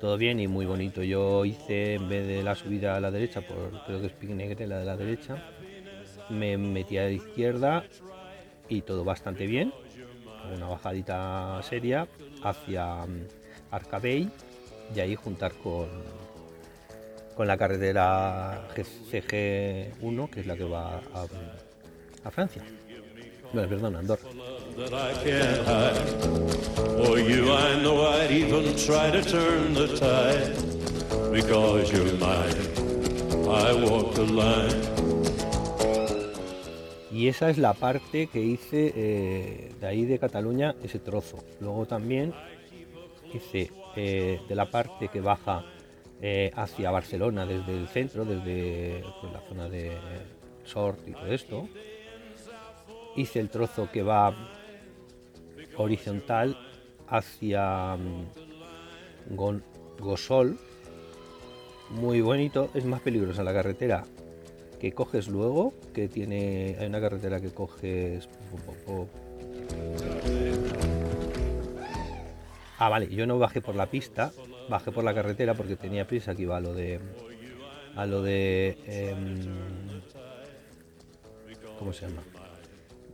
todo 0.00 0.16
bien 0.16 0.38
y 0.40 0.46
muy 0.46 0.66
bonito. 0.66 1.02
Yo 1.02 1.44
hice, 1.44 1.94
en 1.94 2.08
vez 2.08 2.26
de 2.26 2.42
la 2.42 2.54
subida 2.54 2.96
a 2.96 3.00
la 3.00 3.10
derecha, 3.10 3.40
por 3.40 3.84
creo 3.86 4.00
que 4.00 4.06
es 4.06 4.12
Pic 4.12 4.30
Negre, 4.30 4.66
la 4.66 4.78
de 4.78 4.84
la 4.84 4.96
derecha, 4.96 5.42
me 6.28 6.58
metí 6.58 6.98
a 6.98 7.04
la 7.04 7.10
izquierda 7.10 7.84
y 8.68 8.82
todo 8.82 9.04
bastante 9.04 9.46
bien. 9.46 9.72
Una 10.54 10.66
bajadita 10.66 11.60
seria 11.62 12.06
hacia 12.42 13.06
mm, 13.06 13.26
Arcabey 13.70 14.30
y 14.94 15.00
ahí 15.00 15.14
juntar 15.14 15.52
con, 15.54 15.88
con 17.34 17.46
la 17.46 17.56
carretera 17.56 18.68
CG1, 18.74 20.30
que 20.30 20.40
es 20.40 20.46
la 20.46 20.56
que 20.56 20.64
va 20.64 21.00
a 22.24 22.30
Francia. 22.30 22.62
Bueno, 23.52 23.68
perdón, 23.68 23.96
Andorra. 23.96 24.22
that 24.78 24.92
I 24.92 25.12
can't 25.24 25.66
hide. 25.66 25.96
For 27.04 27.18
you, 27.18 27.50
I 27.52 27.82
know 27.82 28.06
I'd 28.06 28.30
even 28.30 28.76
try 28.76 29.10
to 29.10 29.22
turn 29.22 29.74
the 29.74 29.88
tide. 29.98 30.54
Because 31.32 31.90
you're 31.92 32.14
mine, 32.18 32.54
I 33.48 33.72
walk 33.84 34.14
the 34.14 34.24
line. 34.24 34.98
Y 37.10 37.26
esa 37.26 37.50
es 37.50 37.58
la 37.58 37.74
parte 37.74 38.28
que 38.28 38.40
hice 38.40 38.92
eh, 38.94 39.72
de 39.80 39.86
ahí 39.86 40.04
de 40.04 40.18
Cataluña, 40.20 40.76
ese 40.84 41.00
trozo. 41.00 41.38
Luego 41.58 41.86
también 41.86 42.32
hice 43.34 43.72
eh, 43.96 44.40
de 44.48 44.54
la 44.54 44.70
parte 44.70 45.08
que 45.08 45.20
baja 45.20 45.64
eh, 46.22 46.52
hacia 46.54 46.92
Barcelona 46.92 47.44
desde 47.44 47.76
el 47.76 47.88
centro, 47.88 48.24
desde 48.24 49.02
pues, 49.20 49.32
la 49.32 49.40
zona 49.40 49.68
de 49.68 49.96
Sort 50.64 51.08
y 51.08 51.12
todo 51.12 51.26
esto. 51.26 51.68
Hice 53.18 53.40
el 53.40 53.50
trozo 53.50 53.90
que 53.90 54.04
va 54.04 54.32
horizontal 55.76 56.56
hacia 57.08 57.96
mm, 57.96 59.34
Gosol. 59.98 60.56
Muy 61.90 62.20
bonito, 62.20 62.70
es 62.74 62.84
más 62.84 63.00
peligrosa 63.00 63.42
la 63.42 63.52
carretera 63.52 64.04
que 64.78 64.92
coges 64.92 65.26
luego, 65.26 65.74
que 65.92 66.06
tiene, 66.06 66.76
hay 66.78 66.86
una 66.86 67.00
carretera 67.00 67.40
que 67.40 67.50
coges... 67.50 68.28
Ah, 72.78 72.88
vale, 72.88 73.08
yo 73.08 73.26
no 73.26 73.40
bajé 73.40 73.60
por 73.60 73.74
la 73.74 73.86
pista, 73.86 74.30
bajé 74.68 74.92
por 74.92 75.02
la 75.02 75.12
carretera 75.12 75.54
porque 75.54 75.74
tenía 75.74 76.06
prisa 76.06 76.36
que 76.36 76.42
iba 76.42 76.56
a 76.56 76.60
lo 76.60 76.72
de... 76.72 77.00
A 77.96 78.06
lo 78.06 78.22
de... 78.22 78.78
em, 78.86 80.02
¿Cómo 81.80 81.92
se 81.92 82.06
llama? 82.06 82.22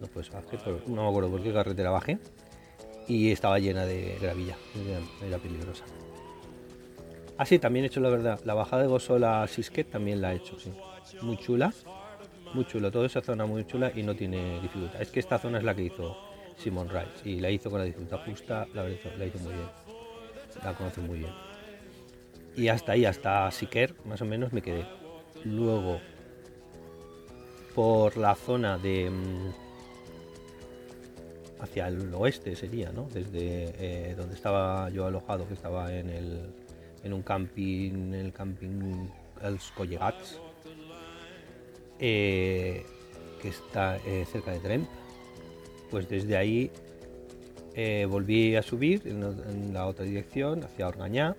No 0.01 0.07
pues 0.09 0.31
bajé, 0.31 0.59
no 0.87 1.03
me 1.03 1.09
acuerdo 1.09 1.31
por 1.31 1.43
qué 1.43 1.53
carretera 1.53 1.91
bajé. 1.91 2.19
Y 3.07 3.31
estaba 3.31 3.59
llena 3.59 3.85
de 3.85 4.17
gravilla, 4.21 4.57
era, 5.27 5.39
peligrosa. 5.39 5.85
Ah, 7.37 7.45
sí, 7.45 7.59
también 7.59 7.85
he 7.85 7.89
hecho 7.89 8.01
la 8.01 8.09
verdad. 8.09 8.41
La 8.45 8.55
bajada 8.55 8.83
de 8.83 8.89
Gosol 8.89 9.25
a 9.25 9.47
Sisquet 9.47 9.91
también 9.91 10.21
la 10.21 10.33
he 10.33 10.37
hecho, 10.37 10.59
sí. 10.59 10.73
Muy 11.21 11.37
chula. 11.37 11.73
Muy 12.55 12.65
chula. 12.65 12.91
Toda 12.91 13.07
esa 13.07 13.21
zona 13.21 13.45
muy 13.45 13.67
chula 13.67 13.93
y 13.95 14.03
no 14.03 14.15
tiene 14.15 14.61
dificultad. 14.61 15.03
Es 15.03 15.11
que 15.11 15.21
esta 15.21 15.39
zona 15.39 15.59
es 15.59 15.65
la 15.65 15.75
que 15.75 15.83
hizo 15.83 16.17
Simon 16.57 16.89
Rice 16.89 17.29
y 17.29 17.41
la 17.41 17.51
hizo 17.51 17.71
con 17.71 17.81
la 17.81 17.85
dificultad 17.85 18.21
justa. 18.25 18.67
La 18.73 18.89
hizo, 18.89 19.11
la 19.19 19.27
hizo 19.27 19.39
muy 19.41 19.53
bien. 19.53 19.69
La 20.63 20.73
conoce 20.75 21.01
muy 21.01 21.19
bien. 21.19 21.33
Y 22.57 22.69
hasta 22.69 22.93
ahí, 22.93 23.05
hasta 23.05 23.51
Siquer, 23.51 23.95
más 24.05 24.23
o 24.23 24.25
menos 24.25 24.53
me 24.53 24.63
quedé. 24.63 24.87
Luego, 25.45 26.01
por 27.75 28.17
la 28.17 28.35
zona 28.35 28.79
de. 28.79 29.11
Hacia 31.65 31.89
el 31.89 32.15
oeste 32.15 32.55
sería, 32.55 32.93
¿no? 32.93 33.09
Desde 33.13 33.75
eh, 33.79 34.15
donde 34.15 34.35
estaba 34.35 34.89
yo 34.91 35.07
alojado, 35.07 35.49
que 35.49 35.55
estaba 35.55 35.93
en 35.93 36.11
el 36.11 36.51
en 37.03 37.13
un 37.13 37.23
camping, 37.23 38.15
el 38.15 38.33
camping 38.33 39.09
Els 39.43 39.71
Collegats, 39.73 40.41
eh, 41.99 42.87
que 43.43 43.49
está 43.49 43.99
eh, 44.07 44.25
cerca 44.31 44.53
de 44.53 44.61
Tremp. 44.61 44.89
Pues 45.91 46.09
desde 46.09 46.37
ahí 46.37 46.71
volví 48.09 48.57
a 48.57 48.63
subir 48.63 49.03
en, 49.05 49.23
en 49.23 49.75
la 49.75 49.87
otra 49.87 50.05
dirección, 50.05 50.65
hacia 50.65 50.89
Orgañá. 50.89 51.37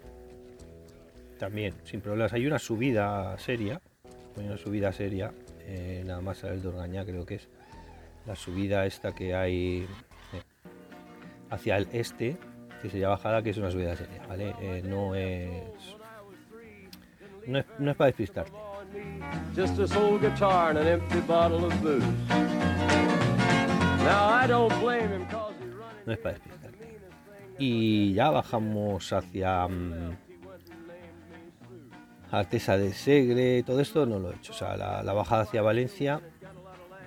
También, 1.39 1.73
sin 1.83 2.01
problemas. 2.01 2.33
Hay 2.33 2.45
una 2.45 2.59
subida 2.59 3.37
seria, 3.39 3.81
hay 4.37 4.45
una 4.45 4.57
subida 4.57 4.93
seria, 4.93 5.33
nada 6.05 6.21
más 6.21 6.37
salir 6.37 6.61
de 6.61 6.67
Orgañá 6.67 7.05
creo 7.05 7.25
que 7.25 7.35
es 7.35 7.47
la 8.25 8.35
subida 8.35 8.85
esta 8.85 9.13
que 9.13 9.35
hay 9.35 9.87
hacia 11.55 11.77
el 11.77 11.87
este, 11.91 12.37
que 12.81 12.89
sería 12.89 13.09
bajada, 13.09 13.41
que 13.41 13.49
es 13.49 13.57
una 13.57 13.71
subida 13.71 13.95
seria, 13.95 14.25
¿vale? 14.27 14.53
Eh, 14.61 14.81
no 14.85 15.15
es... 15.15 15.63
No 17.47 17.59
es, 17.59 17.65
no 17.77 17.91
es 17.91 17.97
para 17.97 18.07
despistarte. 18.07 18.51
Just 19.55 19.77
this 19.77 19.95
old 19.95 20.21
guitar 20.21 20.69
and 20.69 20.79
an 20.79 20.87
empty 20.87 21.19
bottle 21.21 21.65
of 21.65 21.81
booze. 21.81 22.05
Now 24.03 24.29
I 24.29 24.47
don't 24.47 24.73
blame 24.79 25.09
him 25.09 25.25
cause 25.27 25.53
he's 25.59 25.73
running. 25.73 26.05
no 26.05 26.13
es 26.13 26.19
para 26.19 26.33
despistarte. 26.33 26.99
Y 27.59 28.13
ya 28.13 28.31
bajamos 28.31 29.13
hacia 29.13 29.67
mm, 29.67 30.17
Artesa 32.31 32.77
de 32.77 32.93
Segre, 32.93 33.63
todo 33.63 33.79
esto 33.79 34.05
no 34.05 34.19
lo 34.19 34.31
he 34.31 34.35
hecho. 34.35 34.51
O 34.51 34.55
sea, 34.55 34.75
la, 34.75 35.03
la 35.03 35.13
bajada 35.13 35.43
hacia 35.43 35.61
Valencia 35.61 36.21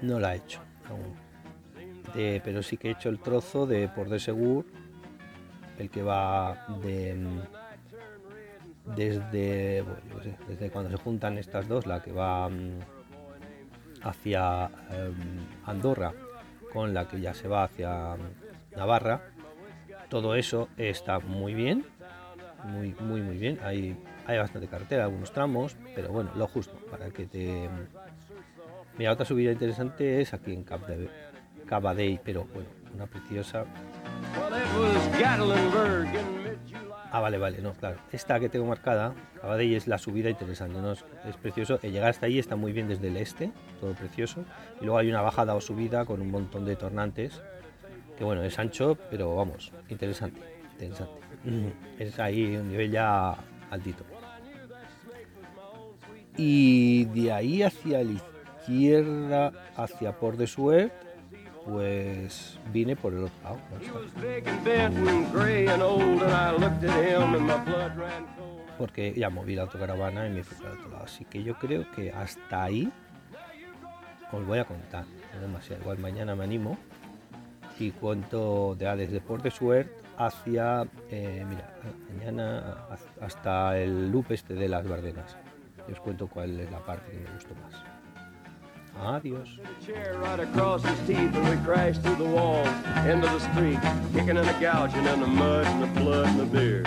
no 0.02 0.20
la 0.20 0.34
he 0.34 0.38
hecho 0.38 0.60
aún. 0.88 1.27
Pero 2.14 2.62
sí 2.62 2.76
que 2.76 2.88
he 2.88 2.90
hecho 2.92 3.08
el 3.08 3.18
trozo 3.18 3.66
de 3.66 3.88
Port 3.88 4.10
de 4.10 4.18
Segur, 4.18 4.64
el 5.78 5.90
que 5.90 6.02
va 6.02 6.66
de 6.82 7.14
mm, 7.14 7.40
desde, 8.96 9.84
cuando 10.72 10.90
se 10.90 10.96
juntan 10.96 11.38
estas 11.38 11.68
dos, 11.68 11.86
la 11.86 12.02
que 12.02 12.12
va 12.12 12.48
mm, 12.48 12.78
hacia 14.02 14.70
em, 14.90 15.14
Andorra 15.66 16.12
con 16.72 16.94
la 16.94 17.08
que 17.08 17.20
ya 17.20 17.34
se 17.34 17.48
va 17.48 17.64
hacia 17.64 18.16
mm, 18.16 18.76
Navarra, 18.76 19.22
todo 20.08 20.34
eso 20.34 20.68
está 20.76 21.18
muy 21.18 21.54
bien, 21.54 21.84
muy, 22.64 22.94
muy, 23.00 23.20
muy 23.20 23.36
bien. 23.36 23.58
Hay, 23.62 23.96
hay 24.26 24.38
bastante 24.38 24.68
carretera, 24.68 25.04
algunos 25.04 25.32
tramos, 25.32 25.76
pero 25.94 26.10
bueno, 26.10 26.30
lo 26.34 26.46
justo 26.46 26.74
para 26.90 27.10
que 27.10 27.26
te. 27.26 27.68
Mira, 28.96 29.12
otra 29.12 29.24
subida 29.24 29.52
interesante 29.52 30.20
es 30.20 30.34
aquí 30.34 30.52
en 30.52 30.64
Cap 30.64 30.86
de 30.86 31.08
Cabadell, 31.68 32.20
pero 32.24 32.46
bueno, 32.52 32.68
una 32.94 33.06
preciosa. 33.06 33.64
Ah, 37.10 37.20
vale, 37.20 37.38
vale, 37.38 37.62
no, 37.62 37.72
claro. 37.72 37.98
Esta 38.12 38.38
que 38.40 38.48
tengo 38.48 38.66
marcada, 38.66 39.14
Cabadell 39.40 39.74
es 39.74 39.86
la 39.86 39.98
subida 39.98 40.30
interesante, 40.30 40.80
¿no? 40.80 40.92
Es, 40.92 41.04
es 41.26 41.36
precioso. 41.36 41.78
El 41.82 41.92
llegar 41.92 42.10
hasta 42.10 42.26
ahí 42.26 42.38
está 42.38 42.56
muy 42.56 42.72
bien 42.72 42.88
desde 42.88 43.08
el 43.08 43.16
este, 43.16 43.50
todo 43.80 43.94
precioso. 43.94 44.44
Y 44.80 44.84
luego 44.84 44.98
hay 44.98 45.08
una 45.08 45.22
bajada 45.22 45.54
o 45.54 45.60
subida 45.60 46.04
con 46.04 46.20
un 46.20 46.30
montón 46.30 46.64
de 46.64 46.76
tornantes, 46.76 47.40
que 48.16 48.24
bueno, 48.24 48.42
es 48.42 48.58
ancho, 48.58 48.98
pero 49.10 49.36
vamos, 49.36 49.72
interesante, 49.88 50.40
interesante. 50.72 51.18
Es 51.98 52.18
ahí 52.18 52.56
un 52.56 52.68
nivel 52.68 52.90
ya 52.90 53.36
altito. 53.70 54.04
Y 56.36 57.04
de 57.06 57.32
ahí 57.32 57.62
hacia 57.62 58.02
la 58.04 58.12
izquierda, 58.12 59.52
hacia 59.76 60.12
Port 60.12 60.38
de 60.38 60.46
Suert, 60.46 60.92
pues 61.68 62.58
vine 62.72 62.96
por 62.96 63.12
el 63.12 63.28
cold. 63.42 63.60
Porque 68.78 69.12
ya 69.14 69.28
moví 69.28 69.54
la 69.54 69.62
autocaravana 69.62 70.26
y 70.26 70.30
me 70.30 70.44
fui 70.44 70.56
para 70.56 70.70
el 70.70 70.78
otro 70.78 70.90
lado. 70.90 71.04
Así 71.04 71.24
que 71.24 71.42
yo 71.42 71.58
creo 71.58 71.90
que 71.92 72.10
hasta 72.10 72.64
ahí 72.64 72.90
os 74.32 74.46
voy 74.46 74.58
a 74.58 74.64
contar. 74.64 75.04
No 75.34 75.40
demasiado. 75.40 75.82
Igual 75.82 75.98
mañana 75.98 76.34
me 76.34 76.44
animo 76.44 76.78
y 77.78 77.90
cuento 77.90 78.74
de, 78.76 78.96
desde 78.96 79.20
Port 79.20 79.42
de 79.42 79.50
Suert 79.50 79.90
hacia, 80.16 80.86
eh, 81.10 81.44
mira, 81.48 81.74
mañana 82.16 82.86
hasta 83.20 83.78
el 83.78 84.10
loop 84.10 84.26
este 84.30 84.54
de 84.54 84.68
las 84.68 84.88
Bardenas. 84.88 85.36
Y 85.86 85.92
os 85.92 86.00
cuento 86.00 86.28
cuál 86.28 86.58
es 86.60 86.70
la 86.70 86.80
parte 86.80 87.10
que 87.10 87.18
me 87.18 87.30
gustó 87.32 87.54
más. 87.56 87.97
Adiós. 89.00 89.46
A 89.62 89.86
chair 89.86 90.18
right 90.18 90.40
across 90.40 90.82
his 90.82 90.98
teeth, 91.06 91.32
we 91.32 91.56
crashed 91.64 92.02
through 92.02 92.16
the 92.16 92.24
into 93.08 93.28
the 93.28 93.38
street, 93.38 93.78
kicking 94.12 94.36
and 94.36 94.60
gouging 94.60 95.06
in 95.06 95.20
the 95.20 95.26
mud 95.26 95.66
and 95.66 95.96
the 95.96 96.22
and 96.24 96.40
the 96.40 96.44
beer. 96.44 96.82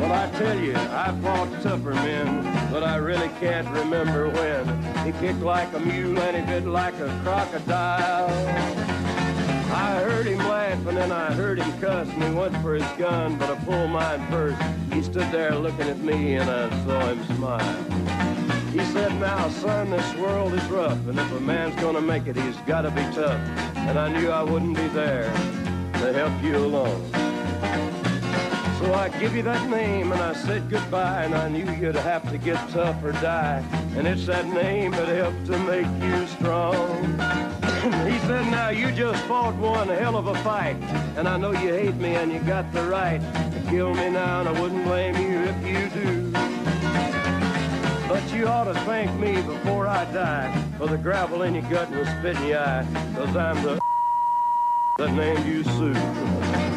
Well, 0.00 0.12
I 0.12 0.30
tell 0.38 0.58
you, 0.58 0.74
I 0.76 1.18
fought 1.20 1.48
tougher 1.62 1.94
men, 1.94 2.70
but 2.70 2.84
I 2.84 2.96
really 2.96 3.28
can't 3.40 3.68
remember 3.70 4.28
when. 4.28 5.04
He 5.04 5.12
kicked 5.18 5.40
like 5.40 5.72
a 5.74 5.80
mule 5.80 6.18
and 6.20 6.36
he 6.36 6.42
bit 6.46 6.66
like 6.66 6.94
a 6.94 7.20
crocodile. 7.24 8.30
I 9.74 10.00
heard 10.04 10.26
him 10.26 10.38
laugh 10.38 10.86
and 10.86 10.96
then 10.96 11.10
I 11.10 11.32
heard 11.32 11.58
him 11.58 11.80
cuss 11.80 12.08
and 12.08 12.22
he 12.22 12.30
went 12.30 12.56
for 12.58 12.74
his 12.74 12.98
gun, 12.98 13.36
but 13.36 13.50
I 13.50 13.56
pulled 13.64 13.90
mine 13.90 14.24
first. 14.30 14.62
He 14.92 15.02
stood 15.02 15.30
there 15.32 15.56
looking 15.56 15.88
at 15.88 15.98
me 15.98 16.36
and 16.36 16.48
I 16.48 16.70
saw 16.84 17.00
him 17.08 17.36
smile. 17.36 18.15
He 18.76 18.84
said, 18.92 19.18
now 19.18 19.48
son, 19.48 19.88
this 19.88 20.14
world 20.16 20.52
is 20.52 20.62
rough 20.66 20.98
and 21.08 21.18
if 21.18 21.32
a 21.32 21.40
man's 21.40 21.74
gonna 21.76 22.02
make 22.02 22.26
it, 22.26 22.36
he's 22.36 22.58
gotta 22.66 22.90
be 22.90 23.00
tough. 23.14 23.40
And 23.74 23.98
I 23.98 24.12
knew 24.12 24.28
I 24.28 24.42
wouldn't 24.42 24.76
be 24.76 24.86
there 24.88 25.32
to 25.94 26.12
help 26.12 26.42
you 26.42 26.58
along. 26.58 27.10
So 28.78 28.92
I 28.92 29.08
give 29.18 29.34
you 29.34 29.42
that 29.44 29.66
name 29.70 30.12
and 30.12 30.20
I 30.20 30.34
said 30.34 30.68
goodbye 30.68 31.24
and 31.24 31.34
I 31.34 31.48
knew 31.48 31.64
you'd 31.72 31.94
have 31.94 32.30
to 32.30 32.36
get 32.36 32.56
tough 32.68 33.02
or 33.02 33.12
die. 33.12 33.64
And 33.96 34.06
it's 34.06 34.26
that 34.26 34.46
name 34.46 34.90
that 34.90 35.08
helped 35.08 35.46
to 35.46 35.58
make 35.60 35.88
you 36.02 36.26
strong. 36.26 37.02
he 38.06 38.18
said, 38.28 38.44
now 38.50 38.68
you 38.68 38.92
just 38.92 39.24
fought 39.24 39.54
one 39.54 39.88
hell 39.88 40.16
of 40.18 40.26
a 40.26 40.34
fight. 40.42 40.76
And 41.16 41.26
I 41.26 41.38
know 41.38 41.52
you 41.52 41.72
hate 41.72 41.96
me 41.96 42.14
and 42.16 42.30
you 42.30 42.40
got 42.40 42.70
the 42.74 42.82
right 42.82 43.22
to 43.22 43.70
kill 43.70 43.94
me 43.94 44.10
now 44.10 44.40
and 44.40 44.50
I 44.50 44.60
wouldn't 44.60 44.84
blame 44.84 45.16
you 45.16 45.44
if 45.44 45.66
you 45.66 46.02
do. 46.02 46.25
But 48.08 48.32
you 48.32 48.46
ought 48.46 48.64
to 48.64 48.74
thank 48.80 49.12
me 49.18 49.34
before 49.42 49.88
I 49.88 50.04
die 50.12 50.62
for 50.78 50.86
the 50.86 50.96
gravel 50.96 51.42
in 51.42 51.54
your 51.54 51.64
gut 51.64 51.88
and 51.88 51.98
the 51.98 52.18
spit 52.18 52.36
in 52.36 52.48
your 52.48 52.60
eye. 52.60 52.86
Cause 53.16 53.34
I'm 53.34 53.60
the 53.62 53.80
that 54.98 55.12
named 55.12 55.44
you 55.44 55.64
Sue. 55.64 56.75